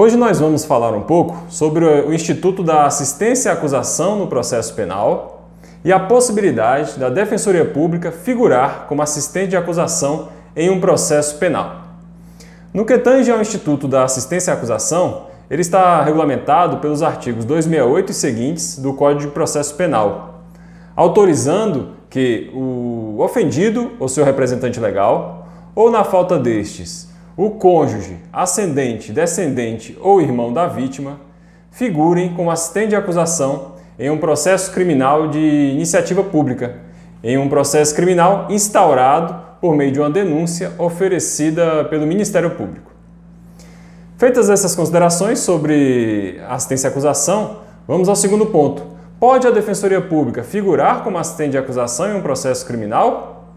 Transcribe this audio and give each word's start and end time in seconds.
Hoje 0.00 0.16
nós 0.16 0.38
vamos 0.38 0.64
falar 0.64 0.94
um 0.94 1.00
pouco 1.00 1.36
sobre 1.48 1.84
o 1.84 2.14
Instituto 2.14 2.62
da 2.62 2.86
Assistência 2.86 3.50
à 3.50 3.54
Acusação 3.54 4.16
no 4.16 4.28
Processo 4.28 4.72
Penal 4.74 5.50
e 5.84 5.92
a 5.92 5.98
possibilidade 5.98 7.00
da 7.00 7.10
Defensoria 7.10 7.64
Pública 7.64 8.12
figurar 8.12 8.86
como 8.86 9.02
assistente 9.02 9.50
de 9.50 9.56
acusação 9.56 10.28
em 10.54 10.70
um 10.70 10.78
processo 10.78 11.36
penal. 11.38 11.82
No 12.72 12.84
que 12.84 12.96
tange 12.96 13.32
ao 13.32 13.40
Instituto 13.40 13.88
da 13.88 14.04
Assistência 14.04 14.52
à 14.52 14.56
Acusação, 14.56 15.26
ele 15.50 15.62
está 15.62 16.00
regulamentado 16.04 16.76
pelos 16.76 17.02
artigos 17.02 17.44
268 17.44 18.12
e 18.12 18.14
seguintes 18.14 18.78
do 18.78 18.94
Código 18.94 19.22
de 19.22 19.34
Processo 19.34 19.74
Penal, 19.74 20.44
autorizando 20.94 21.94
que 22.08 22.52
o 22.54 23.16
ofendido 23.18 23.90
ou 23.98 24.08
seu 24.08 24.24
representante 24.24 24.78
legal, 24.78 25.48
ou 25.74 25.90
na 25.90 26.04
falta 26.04 26.38
destes, 26.38 27.08
o 27.38 27.50
cônjuge, 27.50 28.16
ascendente, 28.32 29.12
descendente 29.12 29.96
ou 30.00 30.20
irmão 30.20 30.52
da 30.52 30.66
vítima 30.66 31.20
figurem 31.70 32.34
como 32.34 32.50
assistente 32.50 32.88
de 32.88 32.96
acusação 32.96 33.76
em 33.96 34.10
um 34.10 34.18
processo 34.18 34.72
criminal 34.72 35.28
de 35.28 35.38
iniciativa 35.38 36.24
pública, 36.24 36.78
em 37.22 37.38
um 37.38 37.48
processo 37.48 37.94
criminal 37.94 38.48
instaurado 38.50 39.36
por 39.60 39.76
meio 39.76 39.92
de 39.92 40.00
uma 40.00 40.10
denúncia 40.10 40.72
oferecida 40.78 41.84
pelo 41.84 42.08
Ministério 42.08 42.50
Público. 42.50 42.90
Feitas 44.16 44.50
essas 44.50 44.74
considerações 44.74 45.38
sobre 45.38 46.40
assistência 46.48 46.88
à 46.88 46.90
acusação, 46.90 47.58
vamos 47.86 48.08
ao 48.08 48.16
segundo 48.16 48.46
ponto. 48.46 48.84
Pode 49.20 49.46
a 49.46 49.52
Defensoria 49.52 50.00
Pública 50.00 50.42
figurar 50.42 51.04
como 51.04 51.16
assistente 51.16 51.52
de 51.52 51.58
acusação 51.58 52.08
em 52.08 52.16
um 52.16 52.20
processo 52.20 52.66
criminal? 52.66 53.54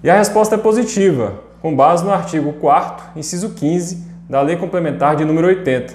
E 0.00 0.08
a 0.08 0.16
resposta 0.16 0.54
é 0.54 0.58
positiva, 0.58 1.47
com 1.60 1.74
base 1.74 2.04
no 2.04 2.12
artigo 2.12 2.52
4 2.54 3.18
inciso 3.18 3.50
15 3.50 4.06
da 4.28 4.40
Lei 4.42 4.56
Complementar 4.56 5.16
de 5.16 5.24
número 5.24 5.46
80. 5.46 5.94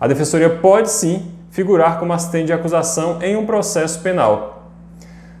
A 0.00 0.06
Defensoria 0.06 0.50
pode 0.50 0.90
sim 0.90 1.30
figurar 1.50 1.98
como 1.98 2.12
assistente 2.12 2.46
de 2.46 2.52
acusação 2.52 3.20
em 3.20 3.36
um 3.36 3.44
processo 3.44 4.00
penal. 4.00 4.70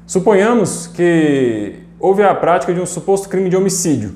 Suponhamos 0.06 0.86
que 0.86 1.80
houve 1.98 2.22
a 2.22 2.34
prática 2.34 2.74
de 2.74 2.80
um 2.80 2.86
suposto 2.86 3.28
crime 3.28 3.48
de 3.48 3.56
homicídio 3.56 4.14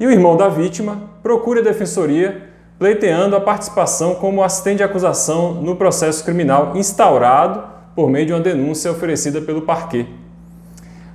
e 0.00 0.06
o 0.06 0.10
irmão 0.10 0.36
da 0.36 0.48
vítima 0.48 0.98
procure 1.22 1.60
a 1.60 1.62
Defensoria 1.62 2.50
pleiteando 2.78 3.36
a 3.36 3.40
participação 3.40 4.16
como 4.16 4.42
assistente 4.42 4.78
de 4.78 4.82
acusação 4.82 5.54
no 5.54 5.76
processo 5.76 6.24
criminal 6.24 6.72
instaurado 6.74 7.62
por 7.94 8.10
meio 8.10 8.26
de 8.26 8.32
uma 8.32 8.40
denúncia 8.40 8.90
oferecida 8.90 9.40
pelo 9.40 9.62
parquet. 9.62 10.08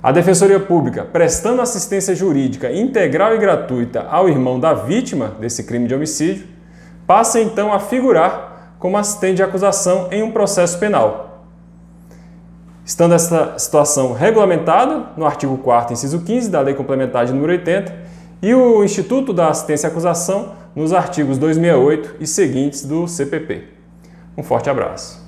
A 0.08 0.10
Defensoria 0.10 0.58
Pública, 0.58 1.04
prestando 1.04 1.60
assistência 1.60 2.14
jurídica 2.14 2.72
integral 2.72 3.34
e 3.34 3.38
gratuita 3.38 4.06
ao 4.08 4.26
irmão 4.26 4.58
da 4.58 4.72
vítima 4.72 5.36
desse 5.38 5.64
crime 5.64 5.86
de 5.86 5.94
homicídio, 5.94 6.46
passa 7.06 7.38
então 7.38 7.74
a 7.74 7.78
figurar 7.78 8.72
como 8.78 8.96
assistente 8.96 9.36
de 9.36 9.42
acusação 9.42 10.08
em 10.10 10.22
um 10.22 10.30
processo 10.30 10.78
penal. 10.78 11.44
Estando 12.86 13.12
essa 13.12 13.58
situação 13.58 14.14
regulamentada 14.14 15.10
no 15.14 15.26
artigo 15.26 15.58
4 15.58 15.92
inciso 15.92 16.20
15 16.20 16.48
da 16.48 16.62
Lei 16.62 16.72
Complementar 16.72 17.26
de 17.26 17.34
número 17.34 17.52
80 17.52 17.94
e 18.40 18.54
o 18.54 18.82
Instituto 18.82 19.34
da 19.34 19.48
Assistência 19.50 19.90
à 19.90 19.92
Acusação 19.92 20.54
nos 20.74 20.94
artigos 20.94 21.36
268 21.36 22.16
e 22.18 22.26
seguintes 22.26 22.82
do 22.82 23.06
CPP. 23.06 23.64
Um 24.38 24.42
forte 24.42 24.70
abraço. 24.70 25.27